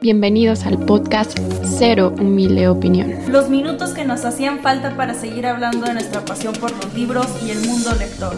[0.00, 1.38] Bienvenidos al podcast
[1.78, 3.32] Cero Humilde Opinión.
[3.32, 7.26] Los minutos que nos hacían falta para seguir hablando de nuestra pasión por los libros
[7.42, 8.34] y el mundo lector.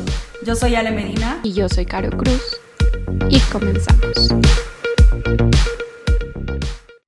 [0.46, 1.40] Yo soy Ale Medina.
[1.42, 2.60] Y yo soy Caro Cruz.
[3.28, 4.30] Y comenzamos.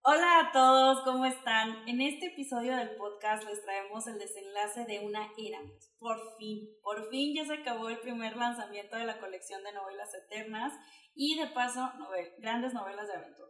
[0.02, 1.88] Hola a todos, ¿cómo están?
[1.88, 5.60] En este episodio del podcast les traemos el desenlace de una era.
[6.00, 10.10] Por fin, por fin ya se acabó el primer lanzamiento de la colección de novelas
[10.12, 10.72] eternas
[11.14, 11.88] y de paso
[12.40, 13.49] grandes novelas de aventuras.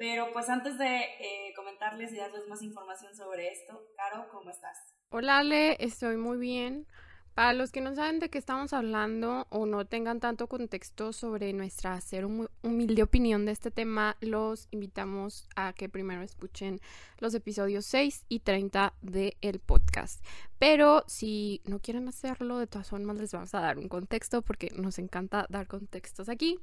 [0.00, 4.78] Pero pues antes de eh, comentarles y darles más información sobre esto, Caro, ¿cómo estás?
[5.10, 6.86] Hola Ale, estoy muy bien.
[7.34, 11.52] Para los que no saben de qué estamos hablando o no tengan tanto contexto sobre
[11.52, 16.80] nuestra ser humilde opinión de este tema, los invitamos a que primero escuchen
[17.18, 20.24] los episodios 6 y 30 del podcast.
[20.58, 24.70] Pero si no quieren hacerlo, de todas formas les vamos a dar un contexto porque
[24.74, 26.58] nos encanta dar contextos aquí.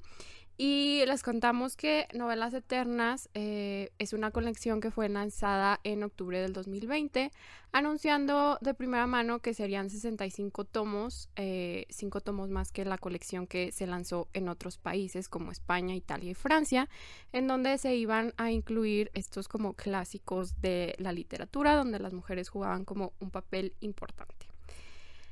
[0.60, 6.42] Y les contamos que Novelas Eternas eh, es una colección que fue lanzada en octubre
[6.42, 7.32] del 2020,
[7.72, 13.46] anunciando de primera mano que serían 65 tomos, 5 eh, tomos más que la colección
[13.46, 16.90] que se lanzó en otros países como España, Italia y Francia,
[17.34, 22.50] en donde se iban a incluir estos como clásicos de la literatura, donde las mujeres
[22.50, 24.47] jugaban como un papel importante.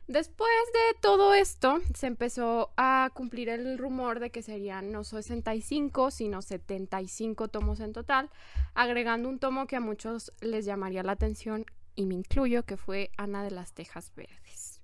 [0.07, 6.11] Después de todo esto, se empezó a cumplir el rumor de que serían no 65,
[6.11, 8.29] sino 75 tomos en total,
[8.75, 13.09] agregando un tomo que a muchos les llamaría la atención, y me incluyo, que fue
[13.17, 14.79] Ana de las Tejas Verdes.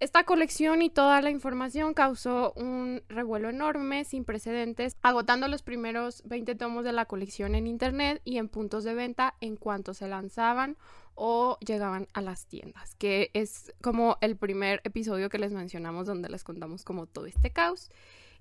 [0.00, 6.22] Esta colección y toda la información causó un revuelo enorme, sin precedentes, agotando los primeros
[6.24, 10.08] 20 tomos de la colección en internet y en puntos de venta en cuanto se
[10.08, 10.76] lanzaban
[11.14, 16.28] o llegaban a las tiendas, que es como el primer episodio que les mencionamos donde
[16.28, 17.90] les contamos como todo este caos.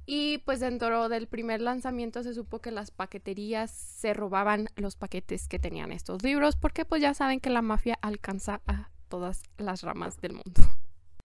[0.06, 5.48] Y pues dentro del primer lanzamiento se supo que las paqueterías se robaban los paquetes
[5.48, 9.82] que tenían estos libros, porque pues ya saben que la mafia alcanza a todas las
[9.82, 10.62] ramas del mundo.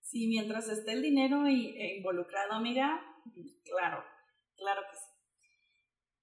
[0.00, 3.00] Sí, mientras esté el dinero involucrado, amiga,
[3.64, 4.04] claro,
[4.56, 5.07] claro que sí.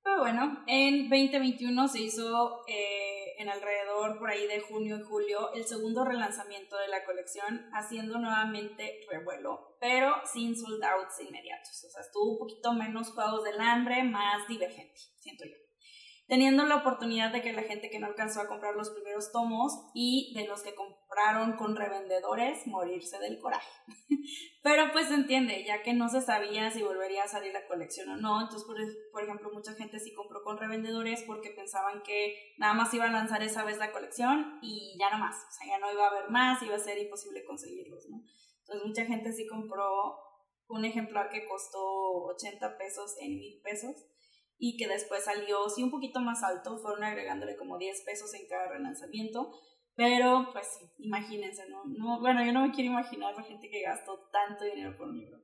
[0.06, 5.52] Pero bueno, en 2021 se hizo eh, en alrededor por ahí de junio y julio
[5.54, 11.86] el segundo relanzamiento de la colección, haciendo nuevamente revuelo, pero sin sold outs inmediatos.
[11.86, 15.65] O sea, estuvo un poquito menos juegos del hambre, más divergente, siento yo
[16.28, 19.74] teniendo la oportunidad de que la gente que no alcanzó a comprar los primeros tomos
[19.94, 23.70] y de los que compraron con revendedores morirse del coraje.
[24.64, 28.10] Pero pues se entiende, ya que no se sabía si volvería a salir la colección
[28.10, 28.78] o no, entonces por,
[29.12, 33.12] por ejemplo mucha gente sí compró con revendedores porque pensaban que nada más iba a
[33.12, 36.10] lanzar esa vez la colección y ya no más, o sea, ya no iba a
[36.10, 38.24] haber más, iba a ser imposible conseguirlos, ¿no?
[38.62, 40.18] Entonces mucha gente sí compró
[40.68, 41.80] un ejemplar que costó
[42.34, 43.96] 80 pesos en mil pesos
[44.58, 48.48] y que después salió, sí, un poquito más alto, fueron agregándole como 10 pesos en
[48.48, 49.52] cada relanzamiento,
[49.96, 51.84] pero pues sí, imagínense, ¿no?
[51.86, 52.20] ¿no?
[52.20, 55.38] Bueno, yo no me quiero imaginar la gente que gastó tanto dinero por un libro.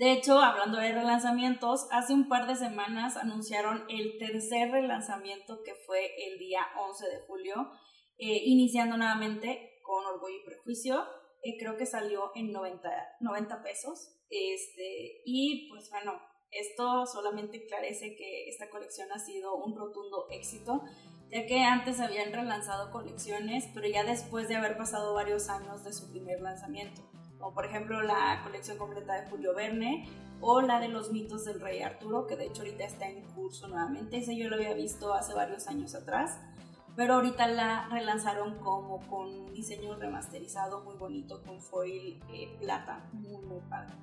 [0.00, 5.74] De hecho, hablando de relanzamientos, hace un par de semanas anunciaron el tercer relanzamiento que
[5.74, 7.70] fue el día 11 de julio,
[8.16, 11.04] eh, iniciando nuevamente con Orgullo y Prejuicio.
[11.42, 12.88] Eh, creo que salió en 90,
[13.20, 14.16] 90 pesos.
[14.30, 16.18] Este, y pues bueno,
[16.52, 20.82] esto solamente clarece que esta colección ha sido un rotundo éxito,
[21.30, 25.92] ya que antes habían relanzado colecciones, pero ya después de haber pasado varios años de
[25.92, 27.02] su primer lanzamiento,
[27.38, 30.08] como por ejemplo la colección completa de Julio Verne
[30.40, 33.68] o la de los mitos del rey Arturo, que de hecho ahorita está en curso
[33.68, 36.38] nuevamente, ese yo lo había visto hace varios años atrás,
[36.96, 43.08] pero ahorita la relanzaron como con un diseño remasterizado muy bonito con foil eh, plata,
[43.12, 43.94] muy muy padre.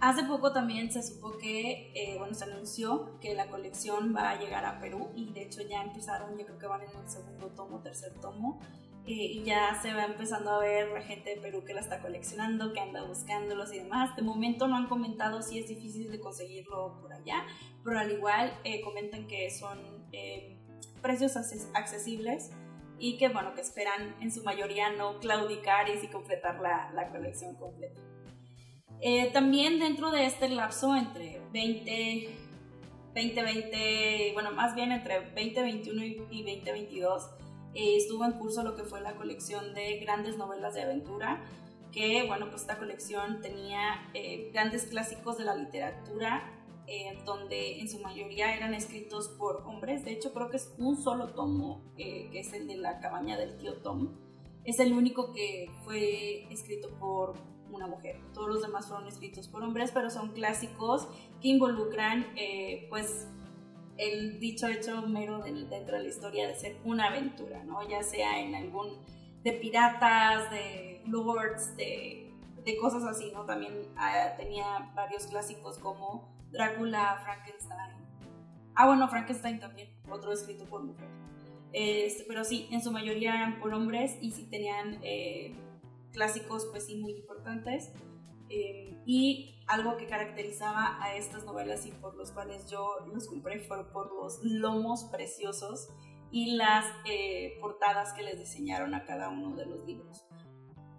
[0.00, 4.38] Hace poco también se supo que, eh, bueno, se anunció que la colección va a
[4.38, 7.48] llegar a Perú y de hecho ya empezaron, yo creo que van en el segundo
[7.48, 8.60] tomo, tercer tomo,
[9.06, 12.00] eh, y ya se va empezando a ver la gente de Perú que la está
[12.00, 14.14] coleccionando, que anda buscándolos y demás.
[14.14, 17.44] De momento no han comentado si es difícil de conseguirlo por allá,
[17.82, 19.78] pero al igual eh, comentan que son
[21.02, 21.36] precios
[21.74, 22.50] accesibles
[23.00, 27.08] y que, bueno, que esperan en su mayoría no claudicar y sí completar la, la
[27.10, 28.00] colección completa.
[29.00, 32.30] Eh, también dentro de este lapso entre 20,
[33.14, 37.30] 2020, bueno, más bien entre 2021 y 2022,
[37.74, 41.44] eh, estuvo en curso lo que fue la colección de grandes novelas de aventura,
[41.92, 46.54] que, bueno, pues esta colección tenía eh, grandes clásicos de la literatura,
[47.26, 50.06] donde en su mayoría eran escritos por hombres.
[50.06, 53.58] De hecho, creo que es un solo tomo, que es el de la cabaña del
[53.58, 54.16] tío Tom.
[54.64, 57.34] Es el único que fue escrito por
[57.70, 58.20] una mujer.
[58.32, 61.08] Todos los demás fueron escritos por hombres, pero son clásicos
[61.40, 63.28] que involucran, eh, pues,
[63.96, 67.86] el dicho hecho mero dentro de la historia de ser una aventura, ¿no?
[67.88, 68.96] Ya sea en algún
[69.42, 72.24] de piratas, de lords, de,
[72.80, 73.46] cosas así, ¿no?
[73.46, 77.96] También ah, tenía varios clásicos como Drácula, Frankenstein.
[78.74, 81.08] Ah, bueno, Frankenstein también, otro escrito por mujer.
[81.72, 85.54] Este, pero sí, en su mayoría eran por hombres y sí tenían eh,
[86.12, 87.92] clásicos, pues sí, muy importantes.
[88.50, 93.60] Eh, y algo que caracterizaba a estas novelas y por los cuales yo los compré
[93.60, 95.88] fue por los lomos preciosos
[96.30, 100.26] y las eh, portadas que les diseñaron a cada uno de los libros.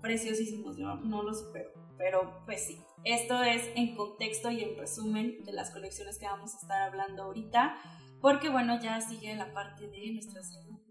[0.01, 2.79] Preciosísimos, yo no los supero, pero pues sí.
[3.03, 7.23] Esto es en contexto y en resumen de las colecciones que vamos a estar hablando
[7.23, 7.77] ahorita,
[8.21, 10.83] porque bueno, ya sigue la parte de nuestra segunda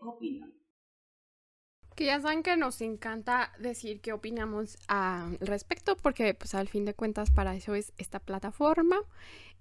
[0.00, 0.63] opinión.
[1.94, 6.84] Que ya saben que nos encanta decir qué opinamos al respecto, porque pues al fin
[6.84, 8.96] de cuentas para eso es esta plataforma.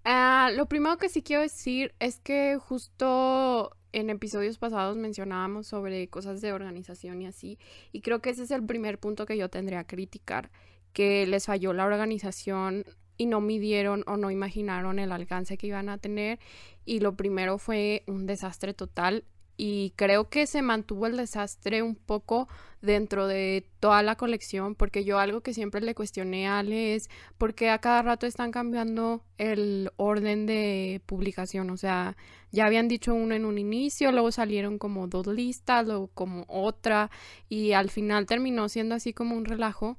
[0.03, 6.07] Ah, lo primero que sí quiero decir es que justo en episodios pasados mencionábamos sobre
[6.09, 7.59] cosas de organización y así,
[7.91, 10.49] y creo que ese es el primer punto que yo tendría que criticar,
[10.91, 12.85] que les falló la organización
[13.17, 16.39] y no midieron o no imaginaron el alcance que iban a tener
[16.83, 19.23] y lo primero fue un desastre total
[19.57, 22.47] y creo que se mantuvo el desastre un poco
[22.81, 27.09] dentro de toda la colección porque yo algo que siempre le cuestioné a Ale es
[27.37, 32.17] por qué a cada rato están cambiando el orden de publicación, o sea,
[32.51, 37.09] ya habían dicho uno en un inicio, luego salieron como dos listas, luego como otra
[37.47, 39.97] y al final terminó siendo así como un relajo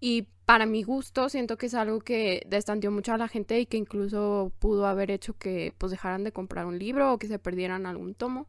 [0.00, 3.66] y para mi gusto siento que es algo que destanteó mucho a la gente y
[3.66, 7.38] que incluso pudo haber hecho que pues dejaran de comprar un libro o que se
[7.38, 8.46] perdieran algún tomo.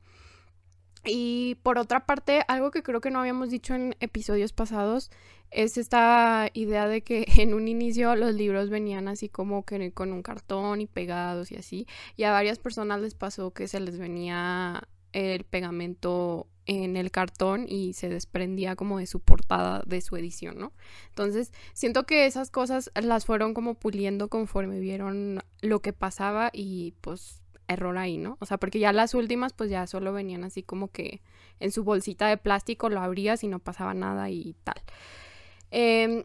[1.05, 5.11] Y por otra parte, algo que creo que no habíamos dicho en episodios pasados
[5.51, 10.11] es esta idea de que en un inicio los libros venían así como que con
[10.11, 11.87] un cartón y pegados y así.
[12.17, 17.65] Y a varias personas les pasó que se les venía el pegamento en el cartón
[17.69, 20.73] y se desprendía como de su portada de su edición, ¿no?
[21.09, 26.93] Entonces, siento que esas cosas las fueron como puliendo conforme vieron lo que pasaba y
[27.01, 28.37] pues error ahí, ¿no?
[28.39, 31.21] O sea, porque ya las últimas pues ya solo venían así como que
[31.59, 34.81] en su bolsita de plástico lo abrías y no pasaba nada y tal.
[35.71, 36.23] Em,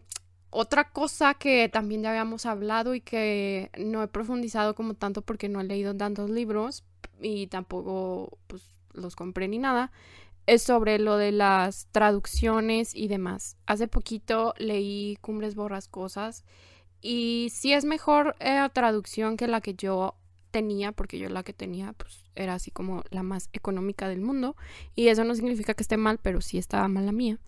[0.51, 5.49] otra cosa que también ya habíamos hablado y que no he profundizado como tanto porque
[5.49, 6.85] no he leído tantos libros
[7.21, 9.93] y tampoco pues los compré ni nada,
[10.47, 13.57] es sobre lo de las traducciones y demás.
[13.67, 16.45] Hace poquito leí Cumbres Borrascosas
[17.01, 20.17] y sí es mejor eh, traducción que la que yo
[20.51, 24.57] tenía, porque yo la que tenía pues era así como la más económica del mundo
[24.95, 27.39] y eso no significa que esté mal, pero sí estaba mal la mía.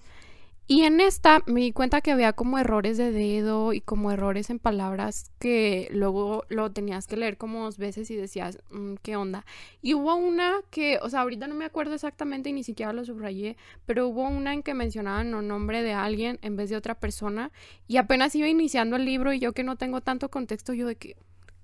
[0.69, 4.49] Y en esta me di cuenta que había como errores de dedo y como errores
[4.49, 9.17] en palabras que luego lo tenías que leer como dos veces y decías, mm, ¿qué
[9.17, 9.45] onda?
[9.83, 13.05] Y hubo una que, o sea, ahorita no me acuerdo exactamente y ni siquiera lo
[13.05, 13.57] subrayé,
[13.87, 17.51] pero hubo una en que mencionaban un nombre de alguien en vez de otra persona
[17.89, 20.97] y apenas iba iniciando el libro y yo que no tengo tanto contexto, yo de
[20.97, 21.17] que,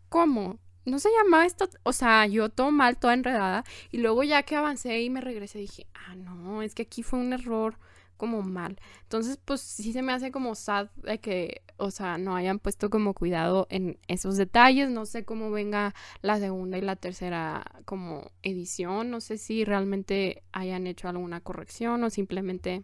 [0.08, 0.58] ¿cómo?
[0.88, 4.56] No se llamaba esto, o sea, yo todo mal, toda enredada, y luego ya que
[4.56, 7.79] avancé y me regresé dije, ah, no, es que aquí fue un error
[8.19, 8.79] como mal.
[9.05, 12.90] Entonces, pues sí se me hace como sad de que, o sea, no hayan puesto
[12.90, 14.90] como cuidado en esos detalles.
[14.90, 19.11] No sé cómo venga la segunda y la tercera como edición.
[19.11, 22.83] No sé si realmente hayan hecho alguna corrección o simplemente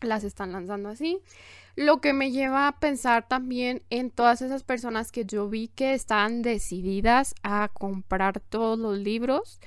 [0.00, 1.18] las están lanzando así.
[1.76, 5.94] Lo que me lleva a pensar también en todas esas personas que yo vi que
[5.94, 9.60] estaban decididas a comprar todos los libros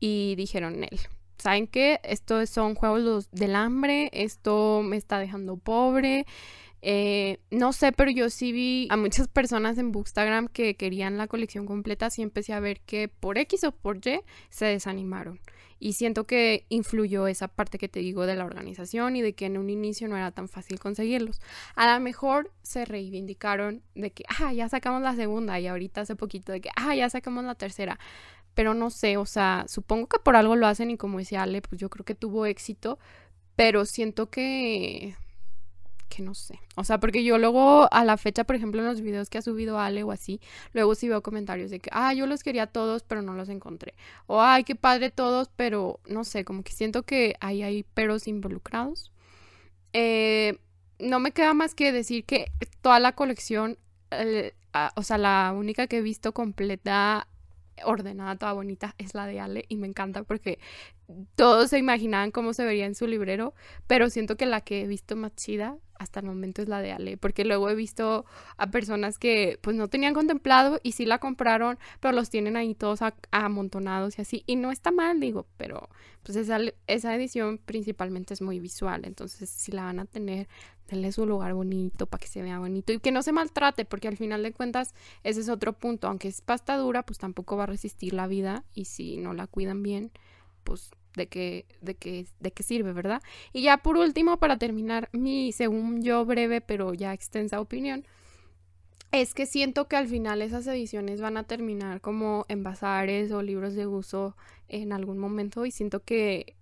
[0.00, 1.00] y dijeron, él,
[1.38, 2.00] ¿saben qué?
[2.02, 6.26] Esto son juegos del hambre, esto me está dejando pobre.
[6.80, 11.26] Eh, no sé, pero yo sí vi a muchas personas en Bookstagram que querían la
[11.26, 15.40] colección completa, sí empecé a ver que por X o por Y se desanimaron.
[15.80, 19.46] Y siento que influyó esa parte que te digo de la organización y de que
[19.46, 21.40] en un inicio no era tan fácil conseguirlos.
[21.74, 26.16] A lo mejor se reivindicaron de que, ah, ya sacamos la segunda y ahorita hace
[26.16, 27.98] poquito de que, ah, ya sacamos la tercera.
[28.54, 31.62] Pero no sé, o sea, supongo que por algo lo hacen y como decía Ale,
[31.62, 32.98] pues yo creo que tuvo éxito,
[33.54, 35.14] pero siento que
[36.08, 36.60] que no sé.
[36.76, 39.42] O sea, porque yo luego a la fecha, por ejemplo, en los videos que ha
[39.42, 40.40] subido Ale o así,
[40.72, 43.94] luego sí veo comentarios de que, ah, yo los quería todos, pero no los encontré.
[44.26, 48.28] O, ay, qué padre todos, pero no sé, como que siento que ahí hay peros
[48.28, 49.12] involucrados.
[49.92, 50.58] Eh,
[50.98, 52.50] no me queda más que decir que
[52.80, 53.78] toda la colección,
[54.10, 54.54] eh,
[54.96, 57.28] o sea, la única que he visto completa
[57.84, 60.58] ordenada, toda bonita, es la de Ale y me encanta porque
[61.36, 63.54] todos se imaginaban cómo se vería en su librero,
[63.86, 66.92] pero siento que la que he visto más chida hasta el momento es la de
[66.92, 68.24] Ale, porque luego he visto
[68.56, 72.74] a personas que pues no tenían contemplado y sí la compraron, pero los tienen ahí
[72.74, 73.00] todos
[73.30, 75.88] amontonados y así, y no está mal, digo, pero
[76.22, 80.48] pues esa, esa edición principalmente es muy visual, entonces si la van a tener,
[80.88, 84.08] denle su lugar bonito para que se vea bonito y que no se maltrate, porque
[84.08, 87.64] al final de cuentas ese es otro punto, aunque es pasta dura, pues tampoco va
[87.64, 90.12] a resistir la vida y si no la cuidan bien,
[90.64, 93.22] pues de qué, de qué, de qué sirve, ¿verdad?
[93.52, 98.06] Y ya por último, para terminar mi, según yo, breve pero ya extensa opinión,
[99.12, 103.42] es que siento que al final esas ediciones van a terminar como en bazares o
[103.42, 104.36] libros de uso
[104.68, 106.56] en algún momento y siento que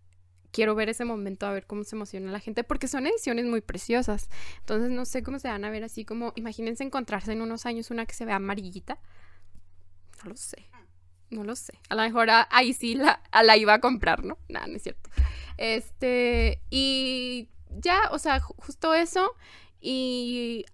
[0.52, 3.60] quiero ver ese momento a ver cómo se emociona la gente porque son ediciones muy
[3.60, 4.30] preciosas.
[4.60, 7.90] Entonces no sé cómo se van a ver así como imagínense encontrarse en unos años
[7.90, 8.98] una que se vea amarillita.
[10.24, 10.66] No lo sé.
[11.30, 11.74] No lo sé.
[11.88, 14.38] A lo mejor ahí sí la, la iba a comprar, ¿no?
[14.48, 15.10] Nada, no es cierto.
[15.56, 17.48] Este, y
[17.80, 19.32] ya, o sea, justo eso.
[19.80, 20.64] Y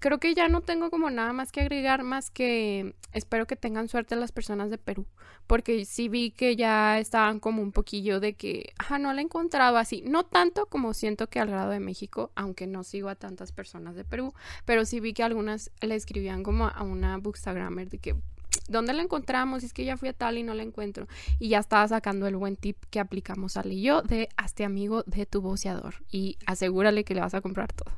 [0.00, 3.88] creo que ya no tengo como nada más que agregar, más que espero que tengan
[3.88, 5.06] suerte las personas de Perú.
[5.46, 9.24] Porque sí vi que ya estaban como un poquillo de que, ah, no la he
[9.24, 10.02] encontrado así.
[10.04, 13.94] No tanto como siento que al grado de México, aunque no sigo a tantas personas
[13.94, 14.34] de Perú,
[14.64, 18.16] pero sí vi que algunas le escribían como a una bookstagrammer de que
[18.68, 19.64] ¿dónde la encontramos?
[19.64, 21.06] Es que ya fui a tal y no la encuentro.
[21.38, 25.02] Y ya estaba sacando el buen tip que aplicamos al y yo de hazte amigo
[25.04, 27.92] de tu boceador y asegúrale que le vas a comprar todo.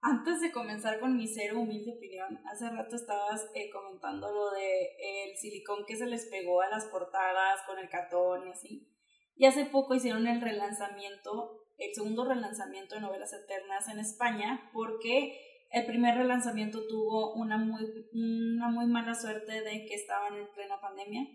[0.00, 4.90] Antes de comenzar con mi cero humilde opinión, hace rato estabas eh, comentando lo de
[5.24, 8.88] el silicón que se les pegó a las portadas con el cartón y así.
[9.34, 15.47] Y hace poco hicieron el relanzamiento, el segundo relanzamiento de novelas eternas en España, porque
[15.70, 20.80] el primer relanzamiento tuvo una muy, una muy mala suerte de que estaban en plena
[20.80, 21.26] pandemia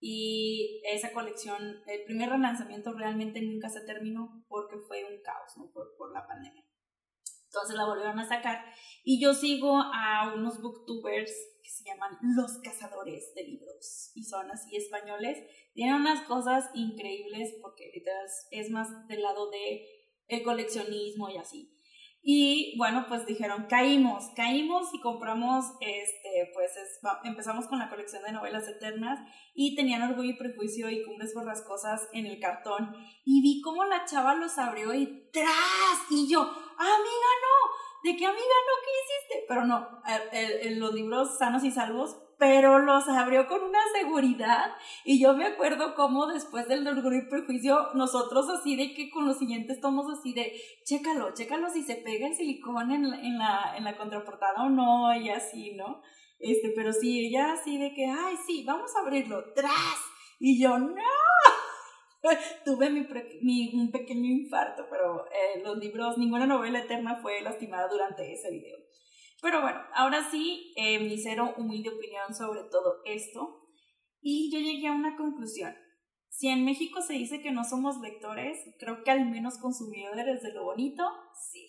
[0.00, 5.70] y esa colección, el primer relanzamiento realmente nunca se terminó porque fue un caos ¿no?
[5.72, 6.64] por, por la pandemia.
[7.46, 8.64] Entonces la volvieron a sacar
[9.04, 14.50] y yo sigo a unos booktubers que se llaman Los Cazadores de Libros y son
[14.50, 15.38] así españoles.
[15.72, 17.90] Tienen unas cosas increíbles porque
[18.50, 19.86] es más del lado de
[20.28, 21.75] el coleccionismo y así.
[22.28, 26.72] Y bueno, pues dijeron, caímos, caímos y compramos, este, pues
[27.22, 29.20] empezamos con la colección de novelas eternas
[29.54, 32.96] y tenían orgullo y prejuicio y cumbres borrascosas en el cartón.
[33.24, 36.10] Y vi cómo la chava los abrió y ¡tras!
[36.10, 38.82] Y yo, amiga, no, ¿de qué amiga no?
[38.82, 39.44] ¿Qué hiciste?
[39.46, 44.72] Pero no, los libros sanos y salvos pero los abrió con una seguridad
[45.04, 49.26] y yo me acuerdo cómo después del orgullo y prejuicio nosotros así de que con
[49.26, 50.52] los siguientes tomos así de
[50.84, 54.68] chécalo, chécalo si se pega el silicón en la, en la, en la contraportada o
[54.68, 56.02] no y así, ¿no?
[56.38, 59.96] Este, pero sí, ella así de que, ay, sí, vamos a abrirlo, tras.
[60.38, 60.94] Y yo, no.
[62.64, 63.06] Tuve mi,
[63.42, 68.50] mi, un pequeño infarto, pero eh, los libros, ninguna novela eterna fue lastimada durante ese
[68.50, 68.85] video.
[69.46, 73.62] Pero bueno, ahora sí, eh, mi cero humilde opinión sobre todo esto.
[74.20, 75.72] Y yo llegué a una conclusión.
[76.28, 80.52] Si en México se dice que no somos lectores, creo que al menos consumidores de
[80.52, 81.04] lo bonito,
[81.48, 81.64] sí.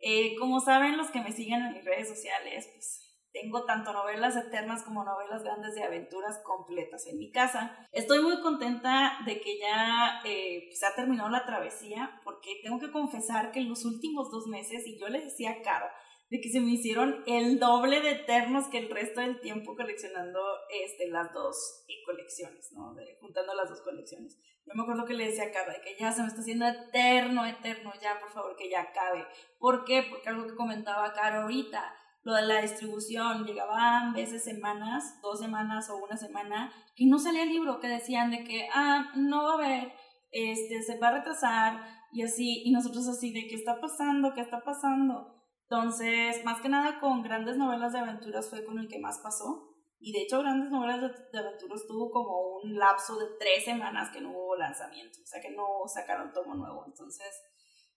[0.00, 4.34] Eh, como saben los que me siguen en mis redes sociales, pues tengo tanto novelas
[4.34, 7.78] eternas como novelas grandes de aventuras completas en mi casa.
[7.92, 12.90] Estoy muy contenta de que ya eh, se ha terminado la travesía, porque tengo que
[12.90, 15.86] confesar que en los últimos dos meses, y yo les decía Caro,
[16.30, 20.40] de que se me hicieron el doble de eternos que el resto del tiempo coleccionando
[20.84, 22.94] este, las dos colecciones, ¿no?
[23.20, 24.38] juntando las dos colecciones.
[24.66, 27.46] Yo me acuerdo que le decía a Caro que ya se me está haciendo eterno,
[27.46, 29.26] eterno, ya por favor que ya acabe.
[29.58, 30.04] ¿Por qué?
[30.08, 35.88] Porque algo que comentaba Caro ahorita, lo de la distribución, llegaban veces semanas, dos semanas
[35.88, 39.52] o una semana, que no salía el libro, que decían de que, ah, no va
[39.52, 39.92] a haber,
[40.30, 41.80] este, se va a retrasar
[42.12, 44.34] y así, y nosotros así de, ¿qué está pasando?
[44.34, 45.37] ¿Qué está pasando?
[45.70, 49.68] Entonces, más que nada con grandes novelas de aventuras fue con el que más pasó.
[50.00, 54.20] Y de hecho, grandes novelas de, aventuras tuvo como un lapso de tres semanas que
[54.20, 56.84] no hubo lanzamiento, o sea que no sacaron tomo nuevo.
[56.86, 57.28] Entonces,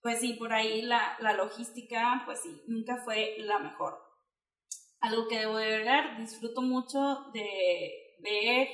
[0.02, 3.98] pues sí, por ahí la, la logística, pues sí, nunca fue la mejor.
[5.00, 7.00] Algo que debo agregar, disfruto mucho
[7.34, 8.68] de ver,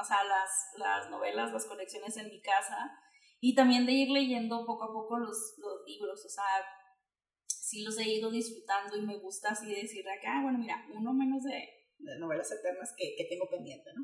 [0.00, 2.76] o sea, las, las novelas, las colecciones en mi casa
[3.40, 6.44] y también de ir leyendo poco a poco los, los libros, o sea,
[7.66, 11.12] sí los he ido disfrutando y me gusta así decir acá, ah, bueno, mira, uno
[11.12, 11.68] menos de,
[12.20, 14.02] novelas eternas que, que, tengo pendiente, ¿no?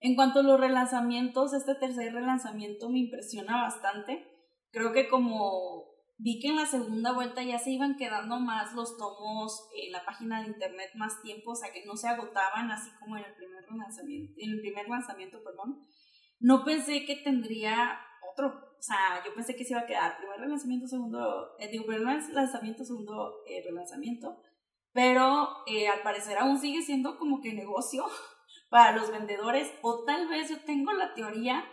[0.00, 4.22] En cuanto a los relanzamientos, este tercer relanzamiento me impresiona bastante.
[4.70, 8.98] Creo que como vi que en la segunda vuelta ya se iban quedando más los
[8.98, 12.90] tomos en la página de internet más tiempo, o sea que no se agotaban así
[13.00, 15.86] como en el primer lanzamiento, en el primer lanzamiento, perdón.
[16.38, 17.98] No pensé que tendría
[18.34, 18.48] otro.
[18.78, 22.22] O sea, yo pensé que se iba a quedar primer relanzamiento, segundo, eh, digo, primer
[22.32, 24.36] lanzamiento, segundo eh, relanzamiento.
[24.92, 28.04] Pero eh, al parecer aún sigue siendo como que negocio
[28.70, 29.72] para los vendedores.
[29.82, 31.64] O tal vez yo tengo la teoría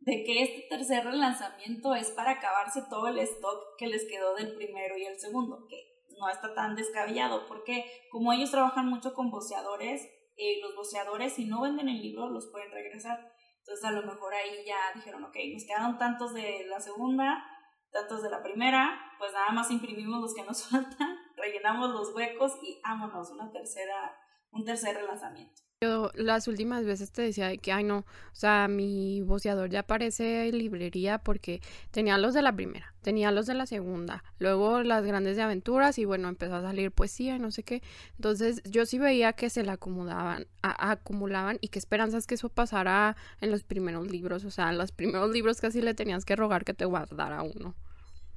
[0.00, 4.54] de que este tercer relanzamiento es para acabarse todo el stock que les quedó del
[4.54, 5.76] primero y el segundo, que
[6.18, 10.02] no está tan descabellado, porque como ellos trabajan mucho con boceadores,
[10.36, 13.30] eh, los boceadores si no venden el libro los pueden regresar.
[13.70, 17.40] Entonces a lo mejor ahí ya dijeron, ok, nos quedaron tantos de la segunda,
[17.92, 22.58] tantos de la primera, pues nada más imprimimos los que nos faltan, rellenamos los huecos
[22.62, 24.18] y vámonos, una tercera,
[24.50, 25.62] un tercer relanzamiento.
[25.82, 30.52] Yo las últimas veces te decía que, ay no, o sea, mi boceador ya parece
[30.52, 35.36] librería porque tenía los de la primera, tenía los de la segunda, luego las grandes
[35.36, 37.82] de aventuras y bueno, empezó a salir poesía y no sé qué.
[38.16, 43.16] Entonces yo sí veía que se la acomodaban, acumulaban y qué esperanzas que eso pasara
[43.40, 46.66] en los primeros libros, o sea, en los primeros libros casi le tenías que rogar
[46.66, 47.74] que te guardara uno.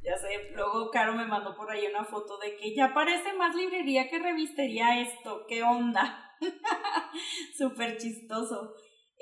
[0.01, 3.53] Ya sé, luego Caro me mandó por ahí una foto de que ya parece más
[3.53, 6.32] librería que revistería esto, ¿qué onda?
[7.57, 8.73] Súper chistoso.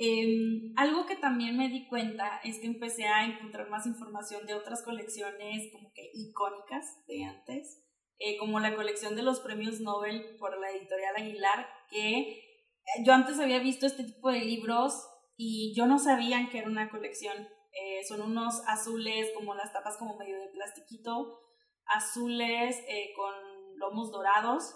[0.04, 4.56] Em, algo que también me di cuenta es que empecé a encontrar más información de
[4.56, 7.86] otras colecciones como que icónicas de antes,
[8.18, 13.14] eh, como la colección de los premios Nobel por la editorial Aguilar, que eh, yo
[13.14, 17.38] antes había visto este tipo de libros y yo no sabía que era una colección.
[17.74, 21.40] Eh, son unos azules, como las tapas como medio de plastiquito,
[21.86, 22.76] azules
[23.16, 23.34] con
[23.78, 24.74] lomos dorados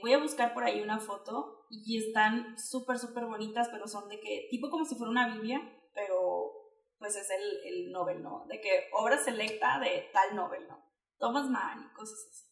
[0.00, 4.20] voy a buscar por ahí una foto y están súper, súper bonitas, pero son de
[4.20, 5.58] que, tipo como si fuera una Biblia,
[5.94, 6.52] pero
[6.98, 8.44] pues es el, el Nobel, ¿no?
[8.46, 10.84] De que obra selecta de tal Nobel, ¿no?
[11.18, 12.46] Thomas Mann y cosas así.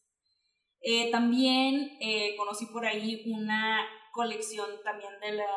[0.81, 5.47] Eh, también eh, conocí por ahí una colección también de la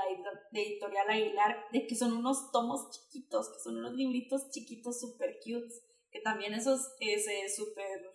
[0.52, 5.72] editorial Aguilar, de que son unos tomos chiquitos, que son unos libritos chiquitos súper cute,
[6.10, 8.10] que también esos es súper,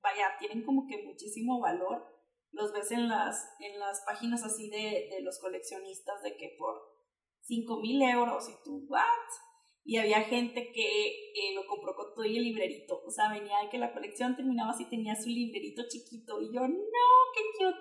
[0.00, 2.15] vaya, tienen como que muchísimo valor
[2.52, 6.96] los ves en las, en las páginas así de, de los coleccionistas de que por
[7.42, 9.02] 5 mil euros y tú, ¿what?
[9.84, 13.00] Y había gente que eh, lo compró con todo y el librerito.
[13.06, 16.40] O sea, venía de que la colección terminaba así, tenía su librerito chiquito.
[16.42, 16.76] Y yo, no,
[17.34, 17.78] qué cute.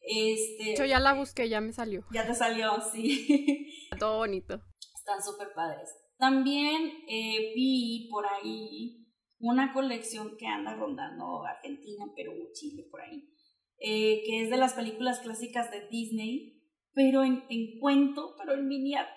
[0.00, 2.04] Este, yo ya la busqué, ya me salió.
[2.12, 3.88] Ya te salió, sí.
[3.98, 4.62] Todo bonito.
[4.94, 5.90] Están súper padres.
[6.16, 9.08] También eh, vi por ahí
[9.40, 13.34] una colección que anda rondando Argentina, Perú, Chile, por ahí
[13.80, 16.62] eh, que es de las películas clásicas de Disney,
[16.92, 19.08] pero en, en cuento, pero en miniatura,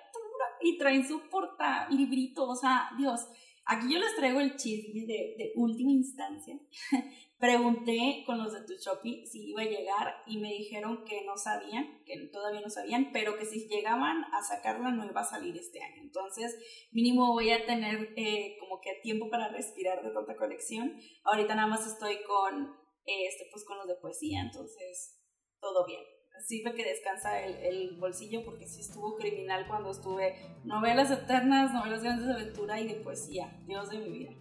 [0.61, 3.27] y traen su porta librito, o sea, Dios,
[3.65, 6.59] aquí yo les traigo el chisme de, de última instancia.
[7.39, 8.73] Pregunté con los de tu
[9.25, 13.35] si iba a llegar y me dijeron que no sabían, que todavía no sabían, pero
[13.35, 16.03] que si llegaban a sacarla no iba a salir este año.
[16.03, 16.55] Entonces,
[16.91, 20.93] mínimo voy a tener eh, como que tiempo para respirar de tanta colección.
[21.23, 25.19] Ahorita nada más estoy con este, pues con los de poesía, entonces
[25.59, 26.01] todo bien.
[26.47, 32.01] Sirve que descansa el, el bolsillo porque sí estuvo criminal cuando estuve novelas eternas, novelas
[32.01, 34.31] grandes de aventura y de poesía, Dios de mi vida.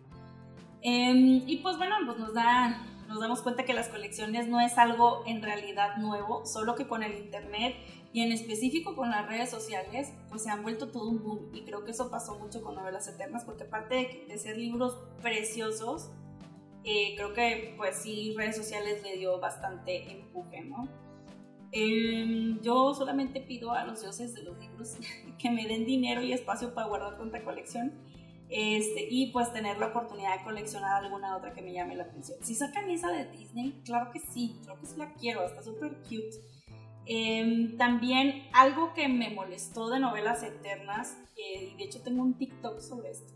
[0.83, 4.79] Em, y pues bueno, pues nos da nos damos cuenta que las colecciones no es
[4.79, 7.75] algo en realidad nuevo, solo que con el internet
[8.13, 11.65] y en específico con las redes sociales, pues se han vuelto todo un boom y
[11.65, 16.13] creo que eso pasó mucho con novelas eternas porque aparte de, de ser libros preciosos,
[16.85, 20.89] eh, creo que pues sí, redes sociales le dio bastante empuje, ¿no?
[21.73, 24.97] Em, yo solamente pido a los dioses de los libros
[25.39, 27.93] que me den dinero y espacio para guardar tanta colección
[28.49, 32.39] este, y pues tener la oportunidad de coleccionar alguna otra que me llame la atención.
[32.43, 35.99] Si sacan esa de Disney, claro que sí, creo que sí la quiero, está súper
[36.03, 36.37] cute.
[37.07, 42.37] Em, también algo que me molestó de novelas eternas, eh, y de hecho tengo un
[42.37, 43.33] TikTok sobre esto,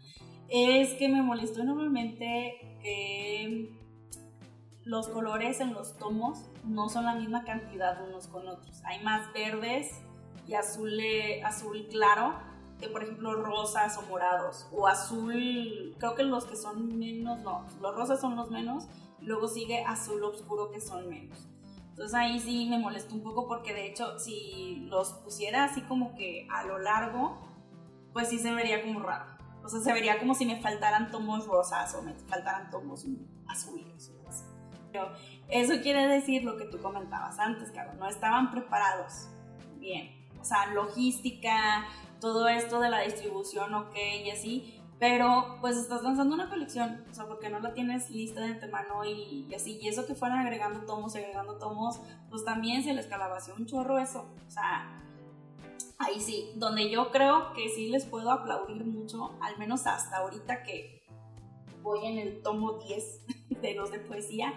[0.50, 2.67] es que me molestó enormemente
[4.84, 8.82] los colores en los tomos no son la misma cantidad unos con otros.
[8.84, 10.00] Hay más verdes
[10.46, 10.98] y azul,
[11.44, 12.34] azul claro
[12.80, 17.66] que por ejemplo rosas o morados o azul, creo que los que son menos, no,
[17.80, 18.86] los rosas son los menos,
[19.20, 21.48] luego sigue azul oscuro que son menos.
[21.90, 26.14] Entonces ahí sí me molestó un poco porque de hecho si los pusiera así como
[26.14, 27.36] que a lo largo,
[28.12, 29.37] pues sí se vería como raro.
[29.68, 33.04] O sea, se vería como si me faltaran tomos rosas o me faltaran tomos
[33.46, 34.12] azules.
[34.90, 35.12] Pero
[35.48, 39.28] eso quiere decir lo que tú comentabas antes, claro, no estaban preparados
[39.78, 40.10] bien.
[40.40, 41.84] O sea, logística,
[42.18, 47.14] todo esto de la distribución, ok, y así, pero pues estás lanzando una colección, o
[47.14, 50.38] sea, porque no la tienes lista de antemano y, y, así, y eso que fueran
[50.38, 52.00] agregando tomos y agregando tomos,
[52.30, 55.02] pues también se les calabació un chorro eso, o sea,
[55.98, 60.62] ahí sí, donde yo creo que sí les puedo aplaudir mucho, al menos hasta ahorita
[60.62, 61.02] que
[61.82, 63.26] voy en el tomo 10
[63.62, 64.54] de los de poesía.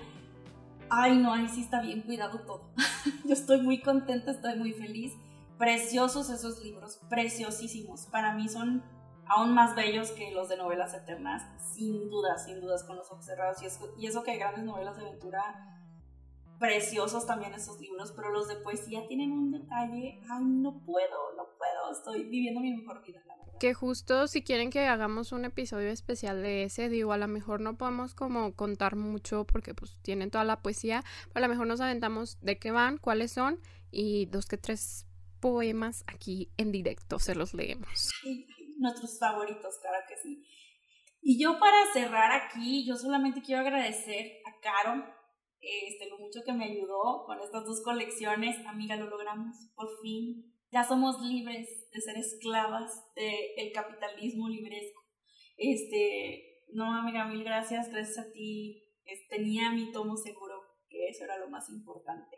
[0.89, 2.73] Ay, no, ahí sí está bien cuidado todo.
[3.25, 5.13] yo estoy muy contenta, estoy muy feliz.
[5.58, 8.08] Preciosos esos libros, preciosísimos.
[8.08, 8.84] Para mí son
[9.25, 13.27] aún más bellos que los de novelas eternas, sin duda, sin dudas, con los ojos.
[13.62, 15.81] Y eso, y eso que grandes novelas de aventura
[16.62, 21.47] preciosos también esos libros, pero los de poesía tienen un detalle, ay, no puedo, no
[21.58, 23.58] puedo, estoy viviendo mi mejor vida, la verdad.
[23.60, 27.62] Que justo si quieren que hagamos un episodio especial de ese, digo, a lo mejor
[27.62, 31.65] no podemos como contar mucho porque pues tienen toda la poesía, pero a lo mejor
[31.65, 35.08] nos aventamos de qué van, cuáles son y dos que tres
[35.39, 38.12] poemas aquí en directo se los leemos.
[38.78, 40.45] nuestros favoritos, claro que sí.
[41.24, 45.20] Y yo para cerrar aquí, yo solamente quiero agradecer a Caro
[45.62, 48.65] este, lo mucho que me ayudó con estas dos colecciones.
[48.65, 50.52] Amiga, lo logramos, por fin.
[50.71, 55.02] Ya somos libres de ser esclavas del capitalismo libresco.
[55.58, 57.89] Este, no, amiga, mil gracias.
[57.89, 58.84] Gracias a ti.
[59.30, 62.38] tenía mi tomo seguro, que eso era lo más importante.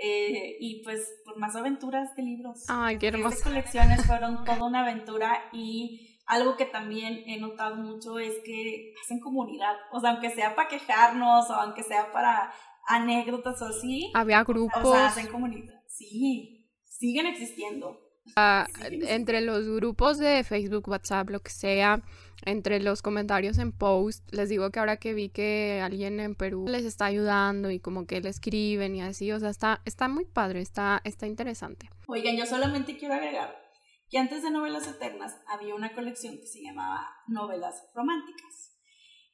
[0.00, 2.64] Eh, y pues por más aventuras de libros.
[2.68, 3.34] Ay, qué hermoso.
[3.34, 8.92] Estas colecciones fueron toda una aventura y algo que también he notado mucho es que
[9.02, 12.52] hacen comunidad, o sea, aunque sea para quejarnos o aunque sea para
[12.86, 14.12] anécdotas o así.
[14.14, 14.84] Había grupos.
[14.84, 15.82] O sea, hacen comunidad.
[15.86, 17.98] Sí, siguen existiendo.
[18.36, 22.02] Ah, entre los grupos de Facebook, WhatsApp, lo que sea,
[22.44, 26.66] entre los comentarios en post, les digo que ahora que vi que alguien en Perú
[26.68, 30.26] les está ayudando y como que le escriben y así, o sea, está, está muy
[30.26, 31.88] padre, está, está interesante.
[32.06, 33.67] Oigan, yo solamente quiero agregar
[34.10, 38.78] que antes de Novelas Eternas había una colección que se llamaba Novelas Románticas.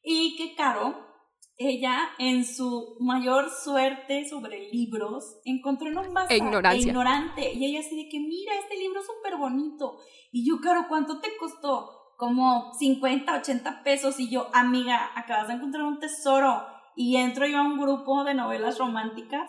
[0.02, 0.94] Y que Caro,
[1.56, 7.52] ella en su mayor suerte sobre libros, encontró en un bazar e ignorante.
[7.52, 9.98] Y ella así de que mira este libro es súper bonito
[10.36, 12.16] y yo, Caro, ¿cuánto te costó?
[12.16, 17.58] Como 50, 80 pesos y yo, amiga, acabas de encontrar un tesoro y entro yo
[17.58, 19.48] a un grupo de novelas románticas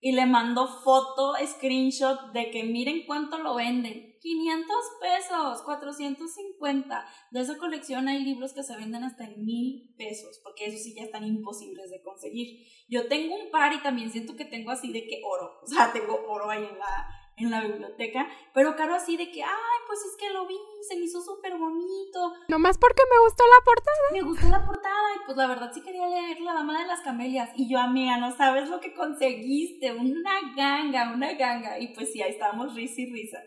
[0.00, 4.13] y le mando foto, screenshot de que miren cuánto lo venden.
[4.24, 7.06] 500 pesos, 450.
[7.30, 10.94] De esa colección hay libros que se venden hasta en mil pesos, porque esos sí
[10.94, 12.66] ya están imposibles de conseguir.
[12.88, 15.92] Yo tengo un par y también siento que tengo así de que oro, o sea,
[15.92, 17.06] tengo oro ahí en la,
[17.36, 20.56] en la biblioteca, pero caro así de que, ay, pues es que lo vi,
[20.88, 22.32] se me hizo súper bonito.
[22.48, 23.96] Nomás porque me gustó la portada.
[24.10, 27.02] Me gustó la portada y pues la verdad sí quería leer La Dama de las
[27.02, 27.50] Camelias.
[27.56, 31.78] Y yo, amiga, no sabes lo que conseguiste, una ganga, una ganga.
[31.78, 33.38] Y pues sí, ahí estábamos risa y risa.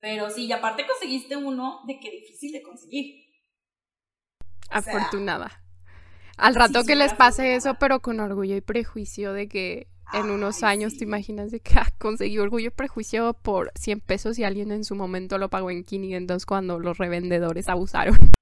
[0.00, 3.24] Pero sí, y aparte conseguiste uno de que difícil de conseguir.
[4.70, 5.62] Afortunada.
[6.36, 10.62] Al rato que les pase eso, pero con orgullo y prejuicio de que en unos
[10.62, 14.72] años te imaginas de que ah, conseguí orgullo y prejuicio por 100 pesos y alguien
[14.72, 18.16] en su momento lo pagó en 500 cuando los revendedores abusaron.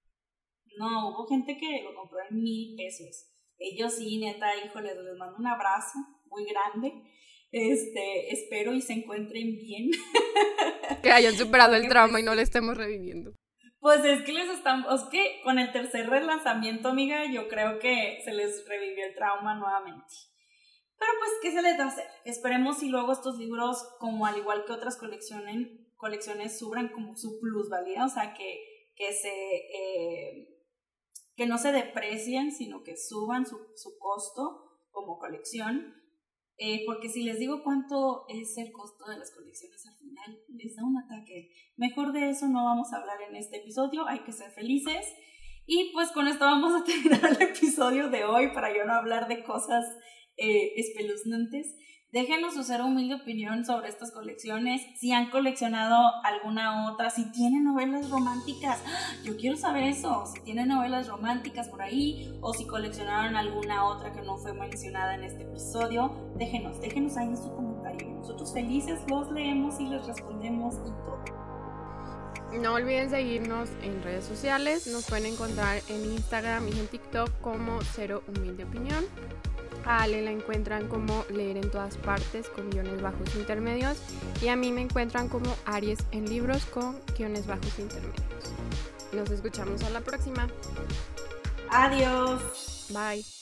[0.78, 3.26] No, hubo gente que lo compró en mil pesos.
[3.58, 5.98] Ellos sí, neta, híjole, les mando un abrazo
[6.30, 7.02] muy grande.
[7.50, 9.90] Este, espero y se encuentren bien.
[11.02, 13.32] Que hayan superado el trauma y no le estemos reviviendo.
[13.78, 18.20] Pues es que les estamos, es que con el tercer relanzamiento, amiga, yo creo que
[18.24, 20.14] se les revivió el trauma nuevamente.
[20.98, 22.06] Pero pues, ¿qué se les va a hacer?
[22.24, 27.38] Esperemos si luego estos libros, como al igual que otras colecciones, colecciones subran como su
[27.38, 28.58] plusvalía, o sea, que,
[28.96, 29.28] que se...
[29.28, 30.54] Eh,
[31.36, 35.94] que no se deprecien, sino que suban su, su costo como colección.
[36.60, 40.74] Eh, porque si les digo cuánto es el costo de las colecciones al final, les
[40.74, 41.50] da un ataque.
[41.76, 45.06] Mejor de eso no vamos a hablar en este episodio, hay que ser felices.
[45.66, 49.28] Y pues con esto vamos a terminar el episodio de hoy para yo no hablar
[49.28, 49.84] de cosas
[50.36, 51.76] eh, espeluznantes.
[52.10, 57.64] Déjenos su ser humilde opinión sobre estas colecciones, si han coleccionado alguna otra, si tienen
[57.64, 58.82] novelas románticas.
[59.24, 64.10] Yo quiero saber eso, si tienen novelas románticas por ahí o si coleccionaron alguna otra
[64.14, 66.32] que no fue mencionada en este episodio.
[66.38, 68.08] Déjenos, déjenos ahí en su comentario.
[68.08, 71.24] Nosotros felices los leemos y les respondemos y todo.
[72.62, 74.86] No olviden seguirnos en redes sociales.
[74.86, 79.04] Nos pueden encontrar en Instagram y en TikTok como Cero Humilde Opinión.
[79.84, 83.98] A Ale la encuentran como Leer en todas partes con guiones bajos intermedios.
[84.42, 88.24] Y a mí me encuentran como Aries en libros con guiones bajos intermedios.
[89.12, 90.48] Nos escuchamos a la próxima.
[91.70, 92.88] Adiós.
[92.90, 93.37] Bye.